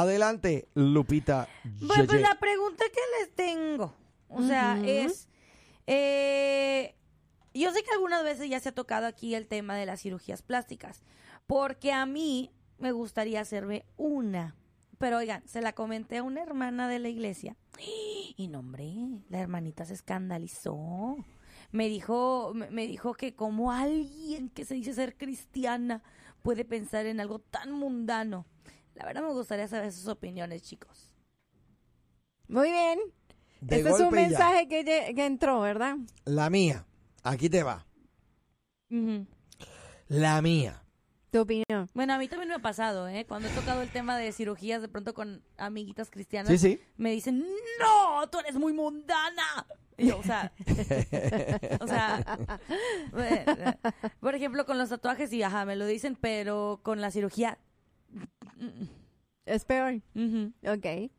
Adelante, 0.00 0.68
Lupita. 0.74 1.48
Bueno, 1.80 2.06
pues 2.06 2.20
la 2.20 2.38
pregunta 2.38 2.84
que 2.92 3.00
les 3.20 3.34
tengo, 3.34 3.94
o 4.28 4.42
sea, 4.42 4.80
es, 4.84 5.28
eh, 5.86 6.94
yo 7.52 7.72
sé 7.72 7.82
que 7.82 7.90
algunas 7.92 8.22
veces 8.22 8.48
ya 8.48 8.60
se 8.60 8.68
ha 8.68 8.74
tocado 8.74 9.06
aquí 9.06 9.34
el 9.34 9.46
tema 9.46 9.76
de 9.76 9.86
las 9.86 10.00
cirugías 10.00 10.42
plásticas, 10.42 11.02
porque 11.46 11.92
a 11.92 12.06
mí 12.06 12.52
me 12.78 12.92
gustaría 12.92 13.40
hacerme 13.40 13.84
una, 13.96 14.54
pero 14.98 15.18
oigan, 15.18 15.42
se 15.48 15.62
la 15.62 15.72
comenté 15.72 16.18
a 16.18 16.22
una 16.22 16.42
hermana 16.42 16.88
de 16.88 16.98
la 17.00 17.08
iglesia 17.08 17.56
y 18.38 18.46
no, 18.46 18.60
hombre, 18.60 18.94
la 19.30 19.40
hermanita 19.40 19.84
se 19.84 19.94
escandalizó. 19.94 21.16
Me 21.72 21.88
dijo, 21.88 22.54
me 22.54 22.86
dijo 22.86 23.14
que 23.14 23.34
como 23.34 23.72
alguien 23.72 24.48
que 24.48 24.64
se 24.64 24.74
dice 24.74 24.94
ser 24.94 25.16
cristiana 25.16 26.04
puede 26.42 26.64
pensar 26.64 27.06
en 27.06 27.18
algo 27.18 27.40
tan 27.40 27.72
mundano. 27.72 28.46
La 28.98 29.06
verdad 29.06 29.22
me 29.22 29.32
gustaría 29.32 29.68
saber 29.68 29.92
sus 29.92 30.08
opiniones, 30.08 30.62
chicos. 30.62 31.12
Muy 32.48 32.68
bien. 32.72 32.98
De 33.60 33.76
este 33.76 33.90
es 33.90 34.00
un 34.00 34.10
mensaje 34.10 34.66
que, 34.66 34.84
que 35.14 35.24
entró, 35.26 35.60
¿verdad? 35.60 35.96
La 36.24 36.50
mía. 36.50 36.84
Aquí 37.22 37.48
te 37.48 37.62
va. 37.62 37.86
La 40.08 40.42
mía. 40.42 40.82
Tu 41.30 41.38
opinión. 41.40 41.88
Bueno, 41.94 42.14
a 42.14 42.18
mí 42.18 42.26
también 42.26 42.48
me 42.48 42.54
ha 42.56 42.58
pasado, 42.60 43.06
¿eh? 43.06 43.24
Cuando 43.28 43.48
he 43.48 43.52
tocado 43.52 43.82
el 43.82 43.90
tema 43.90 44.16
de 44.18 44.32
cirugías, 44.32 44.82
de 44.82 44.88
pronto 44.88 45.14
con 45.14 45.44
amiguitas 45.58 46.10
cristianas, 46.10 46.50
Sí, 46.50 46.58
sí. 46.58 46.80
me 46.96 47.12
dicen, 47.12 47.44
no, 47.80 48.28
tú 48.30 48.40
eres 48.40 48.56
muy 48.56 48.72
mundana. 48.72 49.66
Y 49.96 50.08
yo, 50.08 50.18
o 50.18 50.22
sea, 50.24 50.52
o 51.80 51.86
sea, 51.86 52.38
bueno, 53.12 53.54
por 54.18 54.34
ejemplo, 54.34 54.66
con 54.66 54.76
los 54.78 54.88
tatuajes, 54.88 55.32
y 55.32 55.42
ajá, 55.44 55.64
me 55.66 55.76
lo 55.76 55.86
dicen, 55.86 56.16
pero 56.20 56.80
con 56.82 57.00
la 57.00 57.10
cirugía, 57.12 57.58
Es 59.46 59.64
peor. 59.64 60.00
ujú. 60.14 60.52
Ok. 60.66 61.10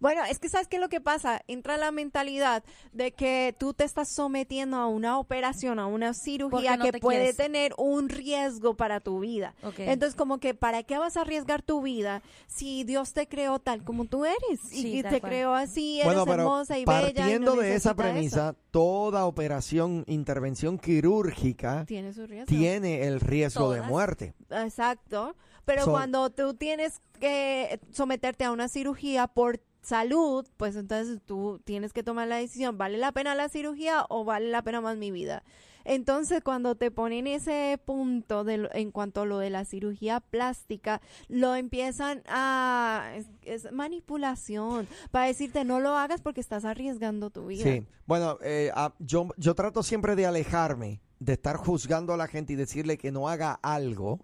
Bueno, 0.00 0.22
es 0.24 0.38
que 0.38 0.48
sabes 0.48 0.68
qué 0.68 0.76
es 0.76 0.82
lo 0.82 0.88
que 0.88 1.00
pasa. 1.00 1.42
Entra 1.48 1.76
la 1.76 1.90
mentalidad 1.90 2.62
de 2.92 3.12
que 3.12 3.54
tú 3.58 3.74
te 3.74 3.84
estás 3.84 4.08
sometiendo 4.14 4.76
a 4.76 4.86
una 4.86 5.18
operación, 5.18 5.78
a 5.78 5.86
una 5.86 6.14
cirugía 6.14 6.76
no 6.76 6.84
que 6.84 6.92
te 6.92 7.00
puede 7.00 7.18
quieres. 7.18 7.36
tener 7.36 7.74
un 7.78 8.08
riesgo 8.08 8.74
para 8.74 9.00
tu 9.00 9.20
vida. 9.20 9.54
Entonces, 9.78 10.14
como 10.14 10.38
que, 10.38 10.54
¿para 10.54 10.82
qué 10.84 10.98
vas 10.98 11.16
a 11.16 11.22
arriesgar 11.22 11.62
tu 11.62 11.82
vida 11.82 12.22
si 12.46 12.84
Dios 12.84 13.12
te 13.12 13.26
creó 13.28 13.58
tal 13.58 13.82
como 13.84 14.04
tú 14.04 14.24
eres? 14.24 14.38
Y- 14.70 14.82
Sí, 14.82 14.98
y, 14.98 15.02
tal 15.02 15.12
te 15.14 15.20
cual. 15.20 15.30
creó 15.32 15.54
así, 15.54 15.96
eres 16.00 16.06
Bueno, 16.06 16.24
pero 16.26 16.42
hermosa 16.42 16.78
y 16.78 16.84
bella. 16.84 17.00
y 17.00 17.12
no 17.12 17.14
partiendo 17.14 17.56
de 17.56 17.74
esa 17.74 17.94
premisa, 17.94 18.50
eso. 18.50 18.58
toda 18.70 19.26
operación, 19.26 20.04
intervención 20.06 20.78
quirúrgica 20.78 21.84
Tiene 21.86 22.12
su 22.12 22.26
riesgo. 22.26 22.46
tiene 22.46 23.02
el 23.06 23.20
riesgo 23.20 23.72
de 23.72 23.82
muerte. 23.82 24.34
Exacto. 24.50 25.34
Pero 25.64 25.84
So- 25.84 25.90
cuando 25.90 26.30
tú 26.30 26.54
tienes 26.54 27.00
que 27.20 27.80
someterte 27.92 28.44
a 28.44 28.52
una 28.52 28.68
cirugía 28.68 29.26
por 29.26 29.60
salud, 29.88 30.46
pues 30.58 30.76
entonces 30.76 31.20
tú 31.24 31.60
tienes 31.64 31.92
que 31.92 32.02
tomar 32.02 32.28
la 32.28 32.36
decisión, 32.36 32.76
¿vale 32.76 32.98
la 32.98 33.12
pena 33.12 33.34
la 33.34 33.48
cirugía 33.48 34.04
o 34.10 34.24
vale 34.24 34.50
la 34.50 34.62
pena 34.62 34.80
más 34.82 34.98
mi 34.98 35.10
vida? 35.10 35.42
Entonces, 35.84 36.42
cuando 36.44 36.74
te 36.74 36.90
ponen 36.90 37.26
ese 37.26 37.80
punto 37.82 38.44
de 38.44 38.68
en 38.74 38.90
cuanto 38.90 39.22
a 39.22 39.24
lo 39.24 39.38
de 39.38 39.48
la 39.48 39.64
cirugía 39.64 40.20
plástica, 40.20 41.00
lo 41.28 41.54
empiezan 41.54 42.22
a... 42.28 43.14
es 43.42 43.72
manipulación 43.72 44.86
para 45.10 45.26
decirte 45.26 45.64
no 45.64 45.80
lo 45.80 45.96
hagas 45.96 46.20
porque 46.20 46.42
estás 46.42 46.66
arriesgando 46.66 47.30
tu 47.30 47.46
vida. 47.46 47.64
Sí. 47.64 47.86
Bueno, 48.06 48.36
eh, 48.42 48.70
ah, 48.74 48.92
yo, 48.98 49.28
yo 49.38 49.54
trato 49.54 49.82
siempre 49.82 50.14
de 50.14 50.26
alejarme 50.26 51.00
de 51.20 51.32
estar 51.32 51.56
juzgando 51.56 52.12
a 52.12 52.18
la 52.18 52.26
gente 52.26 52.52
y 52.52 52.56
decirle 52.56 52.98
que 52.98 53.10
no 53.10 53.28
haga 53.30 53.58
algo, 53.62 54.20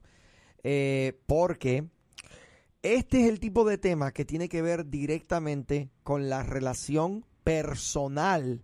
eh, 0.62 1.18
porque 1.26 1.88
este 2.84 3.22
es 3.24 3.30
el 3.30 3.40
tipo 3.40 3.64
de 3.64 3.78
tema 3.78 4.12
que 4.12 4.24
tiene 4.26 4.48
que 4.48 4.60
ver 4.60 4.90
directamente 4.90 5.90
con 6.02 6.28
la 6.28 6.42
relación 6.42 7.24
personal 7.42 8.62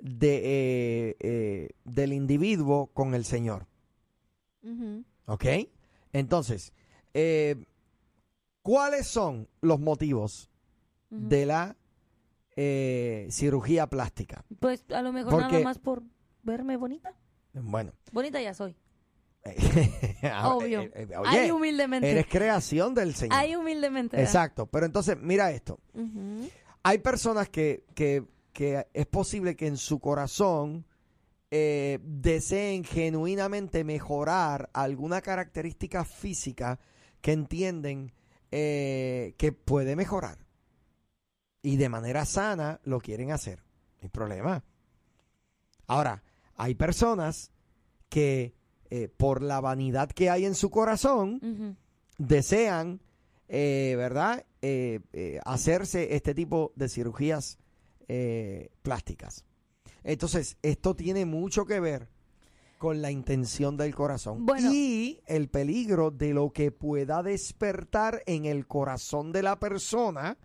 de, 0.00 0.36
eh, 0.44 1.16
eh, 1.20 1.68
del 1.84 2.12
individuo 2.12 2.88
con 2.92 3.14
el 3.14 3.24
Señor. 3.24 3.66
¿Ok? 5.26 5.44
Entonces, 6.12 6.72
eh, 7.14 7.64
¿cuáles 8.62 9.06
son 9.06 9.48
los 9.60 9.78
motivos 9.78 10.50
de 11.10 11.46
la 11.46 11.76
eh, 12.56 13.28
cirugía 13.30 13.86
plástica? 13.86 14.44
Pues 14.58 14.84
a 14.90 15.02
lo 15.02 15.12
mejor 15.12 15.32
Porque- 15.32 15.52
nada 15.52 15.64
más 15.64 15.78
por 15.78 16.02
verme 16.42 16.76
bonita. 16.76 17.14
Bueno. 17.54 17.92
Bonita 18.12 18.40
ya 18.42 18.54
soy. 18.54 18.76
Obvio. 20.44 20.82
Obvio. 20.82 21.22
Ay, 21.24 21.50
humildemente. 21.50 22.10
eres 22.10 22.26
creación 22.26 22.94
del 22.94 23.14
Señor. 23.16 23.36
Ay, 23.38 23.56
humildemente. 23.56 24.16
¿verdad? 24.16 24.30
Exacto. 24.30 24.66
Pero 24.66 24.86
entonces, 24.86 25.16
mira 25.20 25.50
esto. 25.50 25.80
Hay 26.82 26.98
personas 26.98 27.48
que, 27.48 27.84
que, 27.94 28.24
que 28.52 28.86
es 28.92 29.06
posible 29.06 29.56
que 29.56 29.66
en 29.66 29.76
su 29.76 29.98
corazón 29.98 30.86
eh, 31.50 31.98
deseen 32.02 32.82
genuinamente 32.82 33.84
mejorar 33.84 34.70
alguna 34.72 35.20
característica 35.20 36.04
física 36.04 36.78
que 37.20 37.32
entienden 37.32 38.12
eh, 38.50 39.34
que 39.36 39.52
puede 39.52 39.96
mejorar. 39.96 40.38
Y 41.62 41.76
de 41.76 41.88
manera 41.88 42.24
sana 42.24 42.80
lo 42.84 43.00
quieren 43.00 43.32
hacer. 43.32 43.58
No 43.58 44.04
hay 44.04 44.08
problema. 44.08 44.64
Ahora, 45.86 46.22
hay 46.56 46.74
personas 46.74 47.52
que 48.08 48.54
eh, 48.94 49.08
por 49.08 49.40
la 49.40 49.58
vanidad 49.62 50.10
que 50.10 50.28
hay 50.28 50.44
en 50.44 50.54
su 50.54 50.68
corazón, 50.68 51.78
desean, 52.18 53.00
eh, 53.48 53.94
¿verdad?, 53.96 54.44
Eh, 54.64 55.00
eh, 55.12 55.40
hacerse 55.44 56.14
este 56.14 56.34
tipo 56.34 56.72
de 56.76 56.88
cirugías 56.88 57.58
plásticas. 58.82 59.44
Entonces, 60.04 60.56
esto 60.62 60.94
tiene 60.94 61.24
mucho 61.24 61.64
que 61.64 61.80
ver 61.80 62.08
con 62.78 63.00
la 63.00 63.10
intención 63.10 63.76
del 63.76 63.94
corazón 63.94 64.44
Bueno. 64.44 64.70
y 64.72 65.20
el 65.26 65.48
peligro 65.48 66.10
de 66.10 66.34
lo 66.34 66.50
que 66.50 66.70
pueda 66.70 67.22
despertar 67.22 68.22
en 68.26 68.44
el 68.44 68.66
corazón 68.66 69.32
de 69.32 69.42
la 69.42 69.58
persona 69.58 70.36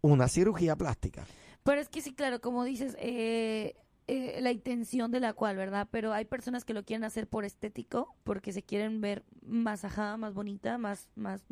una 0.00 0.28
cirugía 0.28 0.76
plástica. 0.76 1.26
Pero 1.64 1.80
es 1.80 1.88
que 1.88 2.00
sí, 2.00 2.14
claro, 2.14 2.40
como 2.40 2.64
dices, 2.64 2.96
eh, 3.00 3.74
eh, 4.12 4.40
la 4.40 4.50
intención 4.52 5.10
de 5.10 5.20
la 5.20 5.32
cual, 5.34 5.56
¿verdad? 5.56 5.86
Pero 5.90 6.12
hay 6.12 6.24
personas 6.24 6.64
que 6.64 6.74
lo 6.74 6.84
quieren 6.84 7.04
hacer 7.04 7.28
por 7.28 7.44
estético, 7.44 8.14
porque 8.24 8.52
se 8.52 8.62
quieren 8.62 9.00
ver 9.00 9.24
más 9.42 9.84
ajá, 9.84 10.16
más 10.16 10.34
bonita, 10.34 10.78
más, 10.78 11.08
más. 11.14 11.44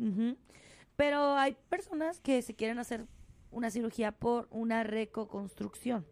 Pero 0.95 1.35
hay 1.37 1.55
personas 1.69 2.19
que 2.19 2.41
se 2.41 2.55
quieren 2.55 2.79
hacer 2.79 3.05
una 3.51 3.71
cirugía 3.71 4.11
por 4.11 4.47
una 4.51 4.83
reconstrucción. 4.83 6.05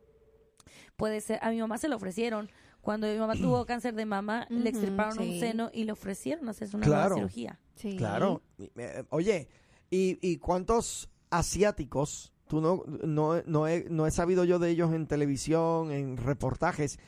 Puede 0.96 1.22
ser, 1.22 1.40
a 1.42 1.50
mi 1.52 1.60
mamá 1.60 1.78
se 1.78 1.88
lo 1.88 1.96
ofrecieron. 1.98 2.50
Cuando 2.82 3.08
mi 3.08 3.18
mamá 3.18 3.34
tuvo 3.36 3.66
cáncer 3.68 3.94
de 3.96 4.06
mama, 4.06 4.48
le 4.50 4.70
extirparon 4.70 5.20
un 5.20 5.40
seno 5.40 5.70
y 5.74 5.84
le 5.84 5.92
ofrecieron 5.92 6.48
hacerse 6.50 6.78
una 6.78 6.86
Claro. 6.86 7.16
nueva 7.16 7.16
cirugía. 7.30 7.60
Sí. 7.76 7.98
Claro. 7.98 8.42
Eh, 8.58 9.04
Oye, 9.10 9.50
¿y, 9.90 10.18
y 10.22 10.38
cuántos 10.38 11.10
asiáticos? 11.30 12.32
Tú 12.48 12.62
no, 12.62 12.84
no, 13.04 13.42
no, 13.46 13.68
he, 13.68 13.86
no 13.90 14.08
he 14.08 14.12
sabido 14.12 14.44
yo 14.44 14.60
de 14.60 14.70
ellos 14.70 14.94
en 14.94 15.08
televisión, 15.08 15.92
en 15.92 16.18
reportajes, 16.18 17.00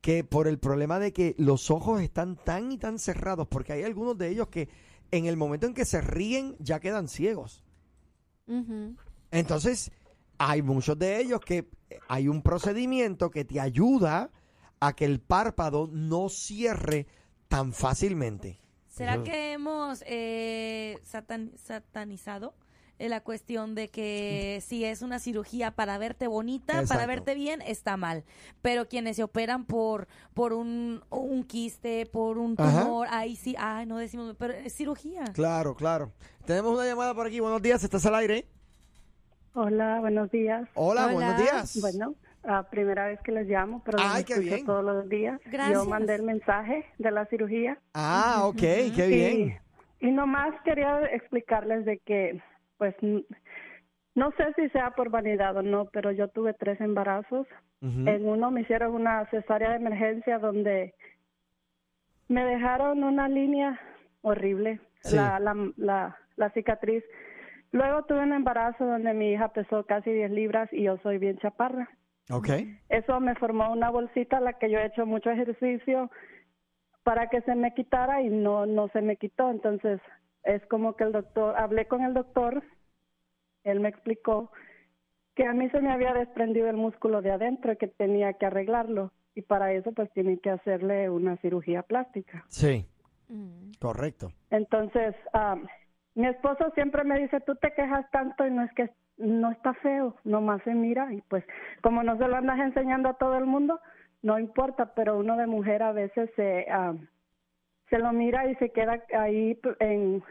que 0.00 0.24
por 0.24 0.46
el 0.48 0.58
problema 0.58 0.98
de 0.98 1.12
que 1.12 1.34
los 1.38 1.70
ojos 1.70 2.00
están 2.00 2.36
tan 2.36 2.72
y 2.72 2.78
tan 2.78 2.98
cerrados, 2.98 3.46
porque 3.48 3.72
hay 3.72 3.82
algunos 3.82 4.16
de 4.18 4.28
ellos 4.28 4.48
que 4.48 4.68
en 5.10 5.26
el 5.26 5.36
momento 5.36 5.66
en 5.66 5.74
que 5.74 5.84
se 5.84 6.00
ríen 6.00 6.56
ya 6.58 6.80
quedan 6.80 7.08
ciegos. 7.08 7.62
Entonces, 9.30 9.90
hay 10.38 10.62
muchos 10.62 10.98
de 10.98 11.20
ellos 11.20 11.40
que 11.40 11.68
hay 12.08 12.28
un 12.28 12.42
procedimiento 12.42 13.30
que 13.30 13.44
te 13.44 13.60
ayuda 13.60 14.30
a 14.80 14.94
que 14.94 15.04
el 15.04 15.20
párpado 15.20 15.88
no 15.90 16.28
cierre 16.28 17.06
tan 17.48 17.72
fácilmente. 17.72 18.60
¿Será 18.88 19.22
que 19.22 19.52
hemos 19.52 20.02
eh, 20.06 20.98
satan- 21.04 21.52
satanizado 21.56 22.54
eh, 22.98 23.08
la 23.08 23.20
cuestión 23.20 23.74
de 23.74 23.88
que 23.88 24.60
si 24.64 24.84
es 24.84 25.02
una 25.02 25.18
cirugía 25.18 25.70
para 25.70 25.98
verte 25.98 26.26
bonita, 26.26 26.82
para 26.88 27.06
verte 27.06 27.34
bien, 27.34 27.62
está 27.62 27.96
mal? 27.96 28.24
Pero 28.62 28.88
quienes 28.88 29.16
se 29.16 29.22
operan 29.22 29.64
por 29.64 30.08
por 30.34 30.52
un, 30.52 31.02
un 31.10 31.44
quiste, 31.44 32.06
por 32.06 32.38
un 32.38 32.54
Ajá. 32.58 32.82
tumor, 32.84 33.08
ahí 33.10 33.36
sí, 33.36 33.54
ay, 33.58 33.86
no 33.86 33.98
decimos, 33.98 34.34
pero 34.38 34.52
es 34.54 34.72
cirugía. 34.74 35.24
Claro, 35.34 35.74
claro. 35.74 36.12
Tenemos 36.46 36.74
una 36.74 36.86
llamada 36.86 37.14
por 37.14 37.26
aquí. 37.26 37.40
Buenos 37.40 37.60
días, 37.62 37.82
estás 37.82 38.04
al 38.06 38.14
aire. 38.16 38.46
Hola, 39.54 40.00
buenos 40.00 40.30
días. 40.30 40.68
Hola, 40.74 41.04
Hola. 41.06 41.12
buenos 41.14 41.38
días. 41.38 41.78
Bueno, 41.80 42.14
ah, 42.44 42.66
primera 42.70 43.06
vez 43.06 43.18
que 43.24 43.32
les 43.32 43.48
llamo, 43.48 43.82
pero 43.84 43.98
Ay, 44.00 44.20
escucho 44.20 44.40
bien. 44.40 44.66
todos 44.66 44.84
los 44.84 45.08
días. 45.08 45.40
Gracias. 45.46 45.72
Yo 45.82 45.88
mandé 45.88 46.14
el 46.14 46.22
mensaje 46.24 46.84
de 46.98 47.10
la 47.10 47.24
cirugía. 47.26 47.78
Ah, 47.94 48.42
ok, 48.44 48.58
qué 48.94 49.06
bien. 49.08 49.58
Y, 50.00 50.08
y 50.08 50.10
nomás 50.12 50.54
quería 50.64 51.00
explicarles 51.10 51.86
de 51.86 51.98
que, 51.98 52.42
pues, 52.78 52.94
no 54.14 54.30
sé 54.32 54.52
si 54.56 54.68
sea 54.70 54.90
por 54.92 55.10
vanidad 55.10 55.56
o 55.56 55.62
no, 55.62 55.86
pero 55.86 56.10
yo 56.12 56.28
tuve 56.28 56.54
tres 56.54 56.80
embarazos. 56.80 57.46
En 57.82 58.26
uno 58.26 58.50
me 58.50 58.62
hicieron 58.62 58.94
una 58.94 59.26
cesárea 59.30 59.70
de 59.70 59.76
emergencia 59.76 60.38
donde 60.38 60.94
me 62.28 62.44
dejaron 62.44 63.04
una 63.04 63.28
línea 63.28 63.78
horrible, 64.22 64.80
Sí. 65.02 65.14
la, 65.14 65.38
la, 65.38 65.54
la, 65.76 66.16
la 66.36 66.50
cicatriz. 66.50 67.04
Luego 67.70 68.04
tuve 68.06 68.20
un 68.20 68.32
embarazo 68.32 68.84
donde 68.84 69.12
mi 69.14 69.30
hija 69.32 69.48
pesó 69.52 69.84
casi 69.84 70.10
10 70.10 70.30
libras 70.32 70.68
y 70.72 70.82
yo 70.84 70.96
soy 70.98 71.18
bien 71.18 71.36
chaparra. 71.38 71.88
Ok. 72.30 72.48
Eso 72.88 73.20
me 73.20 73.34
formó 73.36 73.70
una 73.72 73.90
bolsita 73.90 74.38
a 74.38 74.40
la 74.40 74.54
que 74.54 74.68
yo 74.70 74.78
he 74.78 74.86
hecho 74.86 75.06
mucho 75.06 75.30
ejercicio 75.30 76.10
para 77.04 77.28
que 77.28 77.40
se 77.42 77.54
me 77.54 77.72
quitara 77.74 78.22
y 78.22 78.30
no 78.30 78.66
no 78.66 78.88
se 78.88 79.00
me 79.00 79.16
quitó. 79.16 79.48
Entonces 79.50 80.00
es 80.46 80.64
como 80.66 80.94
que 80.96 81.04
el 81.04 81.12
doctor, 81.12 81.54
hablé 81.56 81.86
con 81.86 82.02
el 82.02 82.14
doctor, 82.14 82.62
él 83.64 83.80
me 83.80 83.88
explicó 83.88 84.50
que 85.34 85.44
a 85.46 85.52
mí 85.52 85.68
se 85.70 85.80
me 85.80 85.92
había 85.92 86.14
desprendido 86.14 86.68
el 86.70 86.76
músculo 86.76 87.20
de 87.20 87.32
adentro 87.32 87.72
y 87.72 87.76
que 87.76 87.88
tenía 87.88 88.32
que 88.34 88.46
arreglarlo 88.46 89.12
y 89.34 89.42
para 89.42 89.72
eso 89.72 89.92
pues 89.92 90.10
tienen 90.12 90.38
que 90.38 90.50
hacerle 90.50 91.10
una 91.10 91.36
cirugía 91.38 91.82
plástica. 91.82 92.44
Sí, 92.48 92.86
Mm. 93.28 93.72
correcto. 93.80 94.28
Entonces, 94.50 95.14
am, 95.32 95.66
mi 96.14 96.28
esposo 96.28 96.70
siempre 96.76 97.02
me 97.02 97.18
dice, 97.18 97.40
tú 97.40 97.56
te 97.56 97.72
quejas 97.74 98.08
tanto 98.12 98.46
y 98.46 98.52
no 98.52 98.62
es 98.62 98.72
que 98.74 98.88
no 99.18 99.50
está 99.50 99.74
feo, 99.74 100.14
nomás 100.22 100.62
se 100.62 100.72
mira 100.74 101.12
y 101.12 101.20
pues 101.22 101.44
como 101.82 102.04
no 102.04 102.16
se 102.18 102.28
lo 102.28 102.36
andas 102.36 102.60
enseñando 102.60 103.08
a 103.08 103.14
todo 103.14 103.36
el 103.36 103.46
mundo, 103.46 103.80
no 104.22 104.38
importa, 104.38 104.94
pero 104.94 105.18
uno 105.18 105.36
de 105.36 105.46
mujer 105.46 105.82
a 105.82 105.90
veces 105.92 106.30
se, 106.36 106.66
se 107.90 107.98
lo 107.98 108.12
mira 108.12 108.50
y 108.50 108.54
se 108.56 108.70
queda 108.70 109.02
ahí 109.18 109.58
en... 109.80 110.22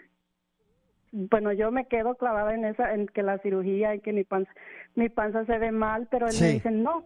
Bueno, 1.12 1.54
yo 1.54 1.72
me 1.72 1.88
quedo 1.88 2.16
clavada 2.16 2.54
en 2.54 2.66
esa, 2.66 2.94
en 2.94 3.08
que 3.08 3.24
la 3.24 3.38
cirugía 3.40 3.96
y 3.96 4.02
que 4.02 4.12
mi 4.12 4.26
panza, 4.26 4.52
mi 4.96 5.08
panza 5.08 5.46
se 5.46 5.58
ve 5.58 5.72
mal, 5.72 6.08
pero 6.12 6.26
él 6.28 6.34
Sí. 6.34 6.44
me 6.44 6.50
dice, 6.52 6.72
no, 6.72 7.06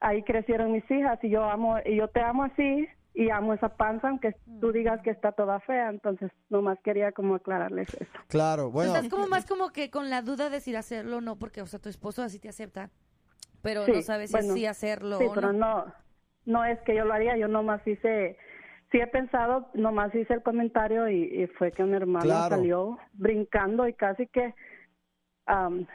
ahí 0.00 0.22
crecieron 0.24 0.72
mis 0.72 0.90
hijas 0.90 1.22
y 1.22 1.30
yo 1.30 1.44
amo 1.44 1.76
y 1.84 1.96
yo 1.96 2.08
te 2.08 2.20
amo 2.20 2.44
así 2.44 2.88
y 3.14 3.30
amo 3.30 3.54
esa 3.54 3.70
panza 3.76 4.08
aunque 4.08 4.34
tú 4.60 4.72
digas 4.72 5.00
que 5.02 5.08
está 5.10 5.32
toda 5.32 5.58
fea 5.60 5.88
entonces 5.88 6.30
nomás 6.50 6.78
quería 6.84 7.12
como 7.12 7.36
aclararles 7.36 7.88
eso 7.94 8.10
Claro, 8.28 8.70
bueno. 8.70 8.94
Estás 8.94 9.08
como 9.08 9.26
más 9.26 9.46
como 9.46 9.70
que 9.70 9.88
con 9.90 10.10
la 10.10 10.20
duda 10.20 10.50
de 10.50 10.60
si 10.60 10.74
hacerlo 10.76 11.16
o 11.18 11.20
no, 11.22 11.36
porque, 11.38 11.62
o 11.62 11.66
sea, 11.66 11.78
tu 11.80 11.88
esposo 11.88 12.22
así 12.22 12.38
te 12.38 12.50
acepta, 12.50 12.90
pero 13.62 13.86
Sí, 13.86 13.92
no 13.92 14.02
sabes 14.02 14.32
bueno, 14.32 14.52
si 14.52 14.66
hacerlo 14.66 15.16
sí 15.18 15.26
o 15.30 15.32
pero 15.32 15.52
no. 15.52 15.58
no 15.86 15.94
no 16.44 16.64
es 16.64 16.78
que 16.82 16.94
yo 16.94 17.04
lo 17.06 17.14
haría 17.14 17.36
yo 17.38 17.48
nomás 17.48 17.80
hice 17.86 18.36
sí 18.90 18.98
he 18.98 19.06
pensado 19.06 19.68
nomás 19.74 20.14
hice 20.14 20.34
el 20.34 20.42
comentario 20.42 21.08
y, 21.08 21.24
y 21.42 21.46
fue 21.48 21.72
que 21.72 21.82
mi 21.84 21.94
hermano 21.96 22.24
Claro. 22.24 22.56
salió 22.56 22.98
brincando 23.14 23.86
y 23.88 23.94
casi 23.94 24.26
que 24.28 24.54
am, 25.46 25.86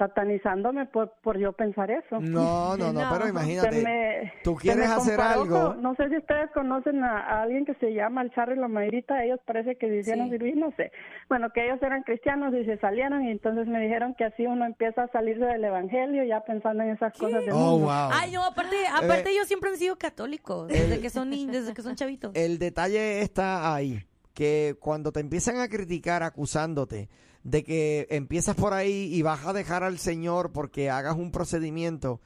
satanizándome 0.00 0.86
por 0.86 1.12
por 1.22 1.38
yo 1.38 1.52
pensar 1.52 1.90
eso 1.90 2.18
No, 2.20 2.76
no, 2.76 2.92
no, 2.92 3.00
No. 3.02 3.08
pero 3.12 3.24
Se 3.24 3.30
imagínate. 3.30 3.82
me- 3.82 4.32
tú 4.42 4.56
se 4.56 4.62
quieres 4.62 4.88
hacer 4.90 5.20
algo. 5.20 5.74
con- 5.74 5.82
no 5.82 5.94
sé 5.94 6.08
si 6.08 6.16
ustedes 6.16 6.50
conocen 6.52 7.04
a, 7.04 7.18
a 7.20 7.42
alguien 7.42 7.64
que 7.66 7.74
se 7.74 7.92
llama 7.92 8.22
el 8.22 8.30
Charro 8.32 8.54
y 8.54 8.58
la 8.58 8.68
Mayrita. 8.68 9.22
Ellos 9.24 9.38
parece 9.46 9.76
que 9.76 9.86
hicieron 9.98 10.30
Sí. 10.30 10.52
no 10.56 10.72
sé. 10.76 10.90
Bueno, 11.28 11.50
que 11.50 11.64
ellos 11.66 11.78
eran 11.82 12.02
cristianos 12.02 12.52
y 12.54 12.64
se 12.64 12.78
salieron 12.78 13.24
y 13.24 13.30
entonces 13.30 13.66
me 13.66 13.80
dijeron 13.80 14.14
que 14.16 14.24
así 14.24 14.46
uno 14.46 14.64
empieza 14.64 15.04
a 15.04 15.08
salirse 15.12 15.44
del 15.44 15.62
evangelio 15.64 16.24
ya 16.24 16.40
pensando 16.40 16.82
en 16.82 16.90
esas 16.90 17.12
cosas 17.18 17.40
del 17.44 17.52
Oh, 17.52 17.58
mundo. 17.78 17.86
wow. 17.86 18.10
Ay, 18.12 18.32
no, 18.32 18.44
aparte, 18.44 18.76
aparte 18.92 19.30
ellos 19.30 19.46
siempre 19.46 19.70
han 19.70 19.76
sido 19.76 19.96
católicos, 19.96 20.68
desde 20.68 21.00
que 21.00 21.10
son 21.10 21.30
desde 21.30 21.74
que 21.74 21.82
son 21.82 21.94
chavitos. 21.94 22.32
El 22.34 22.58
detalle 22.58 23.20
está 23.22 23.74
ahí, 23.74 24.00
que 24.34 24.74
cuando 24.80 25.12
te 25.12 25.20
empiezan 25.20 25.58
a 25.60 25.68
criticar 25.68 26.22
acusándote 26.22 27.08
de 27.42 27.62
que 27.64 28.06
empiezas 28.10 28.54
por 28.56 28.72
ahí 28.74 29.08
y 29.14 29.22
vas 29.22 29.46
a 29.46 29.52
dejar 29.52 29.82
al 29.82 29.98
Señor 29.98 30.52
porque 30.52 30.90
hagas 30.90 31.16
un 31.16 31.30
procedimiento, 31.30 32.20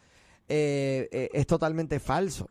eh, 0.48 1.08
eh, 1.12 1.30
es 1.32 1.46
totalmente 1.46 2.00
falso. 2.00 2.48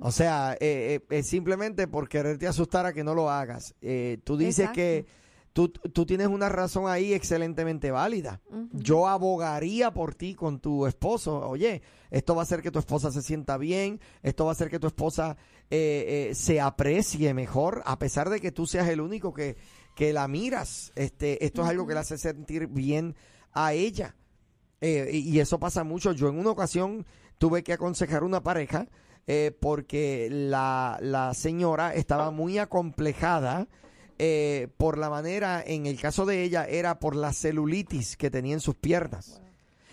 O 0.00 0.12
sea, 0.12 0.52
eh, 0.60 1.00
eh, 1.10 1.16
es 1.16 1.26
simplemente 1.26 1.88
por 1.88 2.08
quererte 2.08 2.46
asustar 2.46 2.86
a 2.86 2.92
que 2.92 3.02
no 3.02 3.14
lo 3.14 3.28
hagas. 3.28 3.74
Eh, 3.80 4.18
tú 4.22 4.36
dices 4.36 4.60
Exacto. 4.60 4.74
que 4.76 5.06
tú, 5.52 5.68
tú 5.68 6.06
tienes 6.06 6.28
una 6.28 6.48
razón 6.48 6.88
ahí 6.88 7.12
excelentemente 7.12 7.90
válida. 7.90 8.40
Yo 8.72 9.08
abogaría 9.08 9.90
por 9.92 10.14
ti 10.14 10.34
con 10.36 10.60
tu 10.60 10.86
esposo. 10.86 11.40
Oye, 11.48 11.82
esto 12.12 12.36
va 12.36 12.42
a 12.42 12.44
hacer 12.44 12.62
que 12.62 12.70
tu 12.70 12.78
esposa 12.78 13.10
se 13.10 13.20
sienta 13.20 13.56
bien, 13.56 14.00
esto 14.22 14.44
va 14.44 14.52
a 14.52 14.52
hacer 14.52 14.70
que 14.70 14.78
tu 14.78 14.86
esposa 14.86 15.36
eh, 15.70 16.28
eh, 16.30 16.34
se 16.36 16.60
aprecie 16.60 17.34
mejor, 17.34 17.82
a 17.84 17.98
pesar 17.98 18.30
de 18.30 18.40
que 18.40 18.52
tú 18.52 18.64
seas 18.64 18.88
el 18.88 19.00
único 19.00 19.34
que, 19.34 19.56
que 19.98 20.12
la 20.12 20.28
miras. 20.28 20.92
Este, 20.94 21.44
esto 21.44 21.64
es 21.64 21.68
algo 21.68 21.84
que 21.84 21.92
le 21.94 21.98
hace 21.98 22.16
sentir 22.18 22.68
bien 22.68 23.16
a 23.52 23.72
ella. 23.72 24.14
Eh, 24.80 25.10
y 25.12 25.40
eso 25.40 25.58
pasa 25.58 25.82
mucho. 25.82 26.12
Yo 26.12 26.28
en 26.28 26.38
una 26.38 26.50
ocasión 26.50 27.04
tuve 27.38 27.64
que 27.64 27.72
aconsejar 27.72 28.22
una 28.22 28.40
pareja 28.44 28.86
eh, 29.26 29.50
porque 29.58 30.28
la, 30.30 30.98
la 31.02 31.34
señora 31.34 31.94
estaba 31.94 32.30
muy 32.30 32.58
acomplejada 32.58 33.66
eh, 34.20 34.68
por 34.76 34.98
la 34.98 35.10
manera, 35.10 35.64
en 35.66 35.86
el 35.86 36.00
caso 36.00 36.24
de 36.26 36.44
ella, 36.44 36.64
era 36.64 37.00
por 37.00 37.16
la 37.16 37.32
celulitis 37.32 38.16
que 38.16 38.30
tenía 38.30 38.54
en 38.54 38.60
sus 38.60 38.76
piernas. 38.76 39.42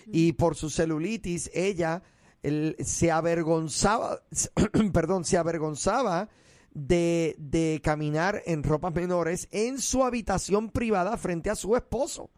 Y 0.05 0.33
por 0.33 0.55
su 0.55 0.69
celulitis, 0.69 1.49
ella 1.51 2.03
el- 2.43 2.75
se 2.79 3.09
avergonzaba, 3.11 4.21
perdón, 4.93 5.25
se 5.25 5.37
avergonzaba 5.39 6.29
de, 6.75 7.35
de 7.39 7.81
caminar 7.83 8.43
en 8.45 8.61
ropas 8.61 8.93
menores 8.93 9.47
en 9.51 9.79
su 9.79 10.03
habitación 10.03 10.69
privada 10.69 11.17
frente 11.17 11.49
a 11.49 11.55
su 11.55 11.75
esposo. 11.75 12.29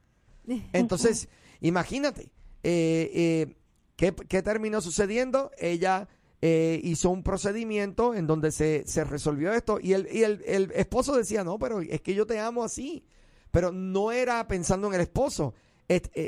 Entonces, 0.73 1.27
imagínate, 1.59 2.29
eh, 2.63 3.11
eh, 3.13 3.55
¿qué, 3.97 4.13
qué 4.15 4.41
terminó 4.41 4.79
sucediendo? 4.79 5.51
Ella 5.57 6.07
eh, 6.41 6.79
hizo 6.83 7.09
un 7.09 7.23
procedimiento 7.23 8.13
en 8.13 8.27
donde 8.27 8.51
se, 8.51 8.83
se 8.87 9.03
resolvió 9.03 9.51
esto 9.51 9.79
y, 9.81 9.93
el, 9.93 10.07
y 10.11 10.23
el, 10.23 10.43
el 10.45 10.71
esposo 10.75 11.17
decía, 11.17 11.43
no, 11.43 11.57
pero 11.59 11.81
es 11.81 11.99
que 12.01 12.13
yo 12.13 12.25
te 12.25 12.39
amo 12.39 12.63
así. 12.63 13.03
Pero 13.49 13.71
no 13.71 14.11
era 14.11 14.47
pensando 14.47 14.87
en 14.87 14.93
el 14.93 15.01
esposo. 15.01 15.55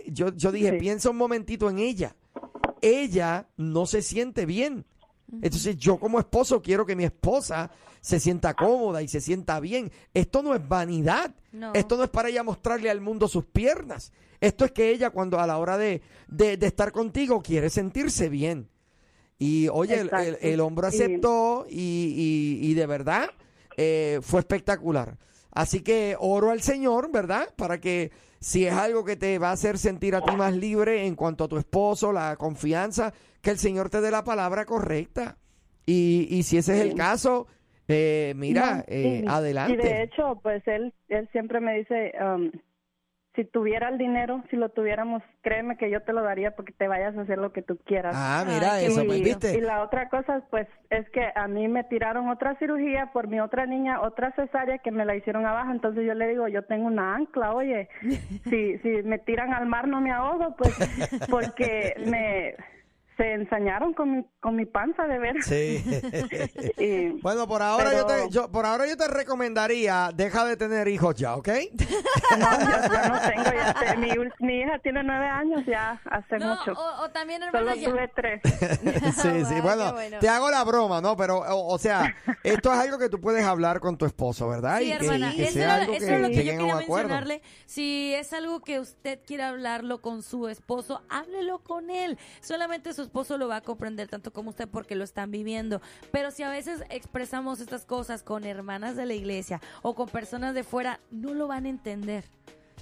Yo, 0.07 0.33
yo 0.35 0.51
dije, 0.51 0.71
Sí. 0.71 0.77
piensa 0.79 1.09
un 1.09 1.17
momentito 1.17 1.69
en 1.69 1.77
ella. 1.77 2.15
Ella 2.81 3.49
no 3.57 3.85
se 3.85 4.01
siente 4.01 4.45
bien. 4.45 4.85
Entonces 5.41 5.77
yo 5.77 5.97
como 5.97 6.19
esposo 6.19 6.61
quiero 6.61 6.85
que 6.85 6.95
mi 6.95 7.03
esposa 7.03 7.69
se 8.01 8.19
sienta 8.19 8.53
cómoda 8.53 9.01
y 9.01 9.07
se 9.07 9.21
sienta 9.21 9.59
bien. 9.59 9.91
Esto 10.13 10.41
no 10.41 10.55
es 10.55 10.67
vanidad. 10.67 11.35
No. 11.51 11.71
Esto 11.73 11.97
no 11.97 12.03
es 12.03 12.09
para 12.09 12.29
ella 12.29 12.43
mostrarle 12.43 12.89
al 12.89 13.01
mundo 13.01 13.27
sus 13.27 13.45
piernas. 13.45 14.11
Esto 14.41 14.65
es 14.65 14.71
que 14.71 14.89
ella 14.91 15.09
cuando 15.09 15.39
a 15.39 15.45
la 15.47 15.57
hora 15.57 15.77
de, 15.77 16.01
de- 16.27 16.57
de 16.57 16.67
estar 16.67 16.91
contigo 16.91 17.41
quiere 17.41 17.69
sentirse 17.69 18.29
bien. 18.29 18.69
Y 19.37 19.67
oye, 19.69 19.95
el, 19.99 20.09
el- 20.41 20.59
hombre 20.59 20.87
aceptó 20.87 21.65
y, 21.69 21.77
y- 22.61 22.69
y 22.69 22.73
de 22.73 22.85
verdad 22.87 23.29
eh, 23.77 24.19
fue 24.21 24.39
espectacular. 24.41 25.17
Así 25.51 25.81
que 25.81 26.15
oro 26.19 26.51
al 26.51 26.61
Señor, 26.61 27.11
¿verdad? 27.11 27.53
Para 27.55 27.79
que 27.79 28.11
si 28.39 28.65
es 28.65 28.73
algo 28.73 29.03
que 29.03 29.15
te 29.17 29.37
va 29.39 29.49
a 29.49 29.53
hacer 29.53 29.77
sentir 29.77 30.15
a 30.15 30.21
ti 30.21 30.33
más 30.35 30.53
libre 30.55 31.05
en 31.05 31.15
cuanto 31.15 31.43
a 31.45 31.47
tu 31.47 31.57
esposo, 31.57 32.11
la 32.13 32.35
confianza, 32.37 33.13
que 33.41 33.51
el 33.51 33.57
Señor 33.57 33.89
te 33.89 34.01
dé 34.01 34.11
la 34.11 34.23
palabra 34.23 34.65
correcta. 34.65 35.37
Y, 35.85 36.27
y 36.29 36.43
si 36.43 36.57
ese 36.57 36.75
es 36.75 36.81
el 36.81 36.89
Sí. 36.91 36.95
caso, 36.95 37.47
eh, 37.87 38.33
mira, 38.35 38.77
No, 38.77 38.83
eh, 38.87 39.21
y- 39.23 39.27
adelante. 39.27 39.73
Y 39.73 39.77
de 39.77 40.03
hecho, 40.03 40.39
pues 40.43 40.61
él, 40.67 40.93
él 41.07 41.27
siempre 41.31 41.59
me 41.59 41.73
dice, 41.79 42.13
um, 42.23 42.51
si 43.35 43.45
tuviera 43.45 43.89
el 43.89 43.97
dinero, 43.97 44.43
si 44.49 44.55
lo 44.57 44.69
tuviéramos, 44.69 45.23
créeme 45.41 45.77
que 45.77 45.89
yo 45.89 46.01
te 46.01 46.11
lo 46.13 46.21
daría 46.21 46.55
porque 46.55 46.73
te 46.73 46.87
vayas 46.87 47.15
a 47.17 47.21
hacer 47.21 47.37
lo 47.37 47.53
que 47.53 47.61
tú 47.61 47.77
quieras. 47.85 48.13
ah, 48.15 48.43
mira 48.45 48.73
Ay, 48.75 48.85
eso, 48.87 49.03
pues, 49.05 49.19
y, 49.19 49.23
¿viste? 49.23 49.57
y 49.57 49.61
la 49.61 49.81
otra 49.81 50.09
cosa, 50.09 50.43
pues, 50.51 50.67
es 50.89 51.09
que 51.11 51.25
a 51.35 51.47
mí 51.47 51.67
me 51.67 51.83
tiraron 51.85 52.27
otra 52.29 52.55
cirugía 52.59 53.11
por 53.13 53.27
mi 53.27 53.39
otra 53.39 53.65
niña, 53.65 54.01
otra 54.01 54.31
cesárea 54.35 54.79
que 54.79 54.91
me 54.91 55.05
la 55.05 55.15
hicieron 55.15 55.45
abajo. 55.45 55.71
Entonces 55.71 56.05
yo 56.05 56.13
le 56.15 56.27
digo, 56.27 56.47
yo 56.49 56.63
tengo 56.65 56.87
una 56.87 57.15
ancla, 57.15 57.53
oye, 57.55 57.87
si, 58.49 58.77
si 58.79 58.89
me 59.03 59.19
tiran 59.19 59.53
al 59.53 59.65
mar 59.67 59.87
no 59.87 60.01
me 60.01 60.11
ahogo, 60.11 60.55
pues, 60.57 60.75
porque 61.29 61.93
me 62.05 62.55
se 63.19 63.33
ensañaron 63.33 63.93
con 63.93 64.15
mi, 64.15 64.25
con 64.39 64.55
mi 64.55 64.65
panza 64.65 65.03
de 65.03 65.19
ver. 65.19 65.43
Sí. 65.43 65.83
Y- 66.77 67.09
Bueno, 67.21 67.47
por 67.47 67.61
ahora 67.61 67.91
yo 67.93 68.05
te, 68.05 68.29
yo, 68.29 68.49
por 68.49 68.65
ahora 68.65 68.87
yo 68.87 68.95
te 68.95 69.07
recomendaría, 69.07 70.11
deja 70.15 70.45
de 70.45 70.55
tener 70.55 70.87
hijos 70.87 71.15
ya, 71.15 71.35
¿ok? 71.35 71.49
No, 72.39 72.45
ya 72.59 73.09
no 73.09 73.19
tengo, 73.29 73.43
ya 73.43 73.71
Este, 73.71 73.97
mi, 73.97 74.53
hija 74.61 74.79
tiene 74.81 75.03
nueve 75.03 75.25
años 75.27 75.65
ya 75.65 75.99
hace 76.09 76.37
No, 76.37 76.55
mucho. 76.55 76.71
o, 76.73 77.03
o 77.03 77.09
también, 77.09 77.41
Solo 77.51 77.57
hermana, 77.71 77.75
ya- 77.75 77.89
tuve 77.89 78.07
tres. 78.15 78.41
sí, 79.21 79.45
sí. 79.45 79.61
Bueno, 79.61 79.93
te 80.19 80.29
hago 80.29 80.49
la 80.49 80.63
broma, 80.63 81.01
¿no? 81.01 81.17
Pero, 81.17 81.39
o, 81.39 81.73
o 81.73 81.77
sea, 81.77 82.15
esto 82.43 82.71
es 82.71 82.79
algo 82.79 82.97
que 82.97 83.09
tú 83.09 83.19
puedes 83.19 83.43
hablar 83.43 83.79
con 83.81 83.97
tu 83.97 84.05
esposo, 84.05 84.47
¿verdad? 84.47 84.79
Sí, 84.79 84.85
y 84.93 84.97
que, 84.97 85.05
hermana, 85.05 85.33
y 85.33 85.35
que 85.35 85.43
eso, 85.43 85.53
sea 85.53 85.63
era, 85.63 85.75
algo 85.75 85.93
eso 85.93 86.05
que 86.05 86.11
era 86.11 86.19
lo 86.19 86.27
que 86.29 86.45
yo 86.45 86.51
quería 86.57 86.73
acuerdo. 86.77 87.09
mencionarle. 87.09 87.41
Si 87.65 88.13
es 88.13 88.31
algo 88.33 88.61
que 88.61 88.79
usted 88.79 89.19
quiere 89.25 89.43
hablarlo 89.43 90.01
con 90.01 90.21
su 90.23 90.47
esposo, 90.47 91.01
háblelo 91.09 91.59
con 91.59 91.89
él. 91.89 92.17
Solamente 92.41 92.93
su 92.93 93.08
esposo 93.09 93.39
lo 93.39 93.47
va 93.47 93.57
a 93.57 93.61
comprender 93.61 94.07
tanto 94.07 94.31
como 94.31 94.51
usted 94.51 94.69
porque 94.69 94.95
lo 94.95 95.03
están 95.03 95.31
viviendo. 95.31 95.81
Pero 96.11 96.29
si 96.31 96.43
a 96.43 96.49
veces 96.49 96.83
expresamos 96.89 97.59
estas 97.59 97.85
cosas 97.85 98.21
con 98.21 98.45
hermanas 98.45 98.95
de 98.95 99.07
la 99.07 99.15
iglesia 99.15 99.59
o 99.81 99.95
con 99.95 100.07
personas 100.07 100.53
de 100.53 100.63
fuera, 100.63 100.99
no 101.09 101.33
lo 101.33 101.47
van 101.47 101.65
a 101.65 101.69
entender. 101.69 102.23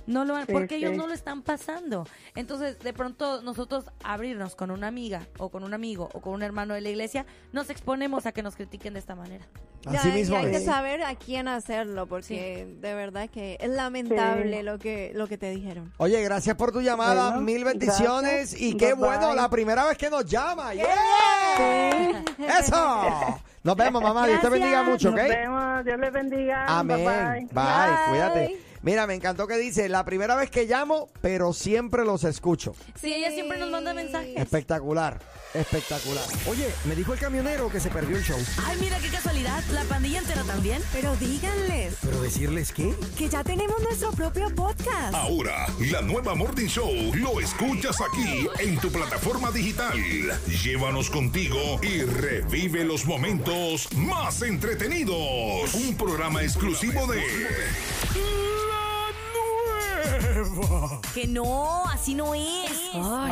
No 0.08 0.26
lo 0.26 0.34
van, 0.34 0.46
Sí, 0.48 0.54
porque 0.54 0.78
ellos 0.78 0.92
sí. 0.92 0.98
no 0.98 1.06
lo 1.08 1.14
están 1.14 1.42
pasando. 1.44 2.08
Entonces, 2.36 2.80
de 2.80 2.94
pronto, 2.94 3.42
nosotros 3.42 3.86
abrirnos 4.04 4.56
con 4.56 4.72
una 4.72 4.88
amiga 4.88 5.28
o 5.38 5.50
con 5.50 5.64
un 5.64 5.74
amigo 5.74 6.10
o 6.14 6.22
con 6.22 6.34
un 6.34 6.44
hermano 6.44 6.74
de 6.74 6.82
la 6.82 6.90
iglesia, 6.90 7.26
nos 7.52 7.70
exponemos 7.70 8.26
a 8.26 8.32
que 8.32 8.42
nos 8.42 8.56
critiquen 8.56 8.94
de 8.94 9.00
esta 9.00 9.16
manera. 9.16 9.46
Así 9.86 10.10
Ya, 10.10 10.14
mismo 10.16 10.38
hay 10.38 10.50
que 10.52 10.60
saber 10.62 11.04
a 11.04 11.16
quién 11.16 11.48
hacerlo, 11.48 12.08
porque 12.08 12.68
de 12.82 12.94
verdad 12.96 13.30
que 13.30 13.58
es 13.62 13.70
lamentable 13.70 14.58
Sí. 14.58 14.64
lo 14.64 14.80
que 14.80 15.12
lo 15.14 15.28
que 15.28 15.38
te 15.38 15.50
dijeron. 15.52 15.94
Oye, 15.98 16.22
gracias 16.24 16.56
por 16.56 16.72
tu 16.72 16.82
llamada, 16.82 17.28
Bueno, 17.30 17.42
mil 17.42 17.64
bendiciones 17.64 18.52
gracias. 18.52 18.62
y 18.62 18.76
qué 18.76 18.94
Bye, 18.94 18.96
bueno, 18.96 19.34
la 19.36 19.50
primera 19.50 19.86
vez 19.86 19.98
que 19.98 20.10
nos 20.10 20.26
llama. 20.26 20.74
¡Yeah! 20.74 22.24
¡Eso! 22.60 23.40
Nos 23.64 23.76
vemos, 23.76 24.02
mamá. 24.02 24.26
Dios 24.28 24.42
te 24.42 24.50
bendiga 24.50 24.84
mucho, 24.84 25.10
¿ok? 25.10 25.16
Nos 25.18 25.28
vemos, 25.28 25.86
Dios 25.86 26.00
les 26.00 26.14
bendiga. 26.14 26.66
Amén. 26.68 27.06
Bye, 27.06 27.40
Bye, 27.46 27.48
bye. 27.54 28.10
cuídate. 28.10 28.67
Mira, 28.82 29.08
me 29.08 29.16
encantó 29.16 29.48
que 29.48 29.58
dice, 29.58 29.90
la 29.90 30.06
primera 30.06 30.36
vez 30.36 30.50
que 30.50 30.66
llamo, 30.66 31.10
pero 31.22 31.54
siempre 31.54 32.06
los 32.06 32.24
escucho. 32.24 32.76
Sí, 33.00 33.14
ella 33.14 33.32
siempre 33.32 33.58
nos 33.58 33.70
manda 33.70 33.94
mensajes. 33.94 34.38
Espectacular, 34.38 35.20
espectacular. 35.54 36.24
Oye, 36.50 36.68
me 36.86 36.96
dijo 36.96 37.14
el 37.14 37.20
camionero 37.20 37.70
que 37.70 37.80
se 37.80 37.90
perdió 37.90 38.18
el 38.18 38.24
show. 38.24 38.38
Ay, 38.66 38.78
mira 38.80 39.00
qué 39.00 39.10
casualidad. 39.10 39.64
La 39.74 39.84
pandilla 39.84 40.20
entera 40.20 40.44
también. 40.44 40.82
Pero 40.94 41.16
díganles 41.18 41.96
¿Pero 42.02 42.22
decirles 42.22 42.72
qué? 42.72 42.94
que 43.18 43.28
ya 43.30 43.44
tenemos 43.44 43.82
nuestro 43.82 44.12
propio 44.12 44.54
podcast. 44.56 45.14
Ahora, 45.14 45.68
la 45.92 46.02
nueva 46.02 46.36
Morning 46.36 46.68
Show 46.68 46.92
lo 47.16 47.40
escuchas 47.40 47.98
aquí 48.02 48.48
en 48.60 48.78
tu 48.80 48.92
plataforma 48.92 49.52
digital. 49.52 49.98
Llévanos 50.64 51.10
contigo 51.10 51.80
y 51.82 52.02
revive 52.04 52.84
los 52.86 53.06
momentos 53.06 53.92
más 53.96 54.42
entretenidos. 54.42 55.74
Un 55.74 55.96
programa 55.98 56.44
exclusivo 56.44 57.08
de 57.08 57.22
Que 61.14 61.28
no, 61.28 61.86
así 61.88 62.14
no 62.14 62.34
es. 62.34 62.72
Ay. 62.94 63.32